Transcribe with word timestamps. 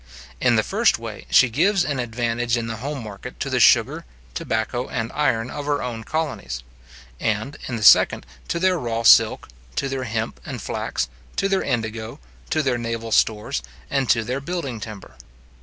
In 0.41 0.55
the 0.55 0.63
first 0.63 0.97
way, 0.97 1.27
she 1.29 1.47
gives 1.51 1.85
an 1.85 1.99
advantage 1.99 2.57
in 2.57 2.65
the 2.65 2.77
home 2.77 3.03
market 3.03 3.39
to 3.41 3.51
the 3.51 3.59
sugar, 3.59 4.03
tobacco, 4.33 4.89
and 4.89 5.11
iron 5.13 5.51
of 5.51 5.67
her 5.67 5.83
own 5.83 6.03
colonies; 6.03 6.63
and, 7.19 7.55
in 7.67 7.75
the 7.75 7.83
second, 7.83 8.25
to 8.47 8.57
their 8.59 8.79
raw 8.79 9.03
silk, 9.03 9.49
to 9.75 9.87
their 9.87 10.05
hemp 10.05 10.41
and 10.43 10.59
flax, 10.59 11.07
to 11.35 11.47
their 11.47 11.61
indigo, 11.61 12.19
to 12.49 12.63
their 12.63 12.79
naval 12.79 13.11
stores, 13.11 13.61
and 13.91 14.09
to 14.09 14.23
their 14.23 14.41
building 14.41 14.79
timber. 14.79 15.17